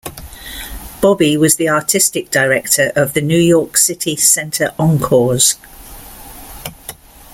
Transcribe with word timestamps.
Bobbie 0.99 1.37
was 1.37 1.57
the 1.57 1.69
artistic 1.69 2.31
director 2.31 2.91
of 2.95 3.13
the 3.13 3.21
New 3.21 3.37
York 3.37 3.77
City 3.77 4.15
Center 4.15 4.73
Encores! 4.79 5.57